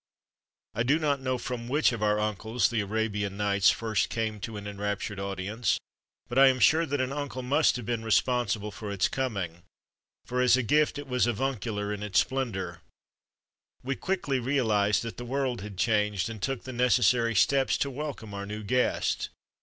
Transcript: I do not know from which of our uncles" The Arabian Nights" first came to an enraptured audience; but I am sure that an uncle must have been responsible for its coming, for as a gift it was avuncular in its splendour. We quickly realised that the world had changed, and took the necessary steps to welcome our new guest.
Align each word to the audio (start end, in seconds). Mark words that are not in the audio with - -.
I 0.73 0.81
do 0.81 0.97
not 0.97 1.21
know 1.21 1.37
from 1.37 1.67
which 1.67 1.91
of 1.91 2.01
our 2.01 2.19
uncles" 2.19 2.69
The 2.71 2.81
Arabian 2.81 3.37
Nights" 3.37 3.69
first 3.69 4.09
came 4.09 4.39
to 4.39 4.57
an 4.57 4.65
enraptured 4.65 5.19
audience; 5.19 5.79
but 6.27 6.39
I 6.39 6.47
am 6.47 6.59
sure 6.59 6.87
that 6.87 6.99
an 6.99 7.11
uncle 7.13 7.43
must 7.43 7.75
have 7.75 7.85
been 7.85 8.03
responsible 8.03 8.71
for 8.71 8.91
its 8.91 9.07
coming, 9.07 9.61
for 10.25 10.41
as 10.41 10.57
a 10.57 10.63
gift 10.63 10.97
it 10.97 11.05
was 11.07 11.27
avuncular 11.27 11.93
in 11.93 12.01
its 12.01 12.19
splendour. 12.19 12.81
We 13.83 13.95
quickly 13.95 14.39
realised 14.39 15.03
that 15.03 15.17
the 15.17 15.23
world 15.23 15.61
had 15.61 15.77
changed, 15.77 16.31
and 16.31 16.41
took 16.41 16.63
the 16.63 16.73
necessary 16.73 17.35
steps 17.35 17.77
to 17.77 17.91
welcome 17.91 18.33
our 18.33 18.47
new 18.47 18.63
guest. 18.63 19.29